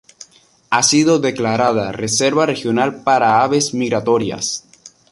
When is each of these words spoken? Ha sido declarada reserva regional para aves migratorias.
Ha 0.71 0.81
sido 0.81 1.19
declarada 1.19 1.91
reserva 1.91 2.47
regional 2.47 3.03
para 3.03 3.43
aves 3.43 3.75
migratorias. 3.75 4.63